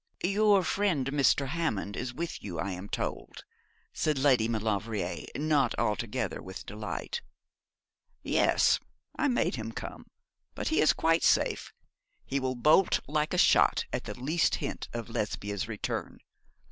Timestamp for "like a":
13.07-13.37